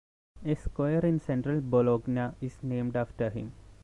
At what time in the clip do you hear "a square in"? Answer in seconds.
0.43-1.19